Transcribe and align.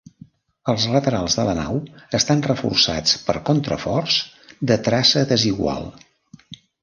Els 0.71 0.85
laterals 0.93 1.35
de 1.39 1.43
la 1.49 1.53
nau 1.57 1.75
estan 2.19 2.41
reforçats 2.47 3.13
per 3.27 3.35
contraforts 3.51 4.17
de 4.71 4.79
traça 4.89 5.25
desigual. 5.35 5.87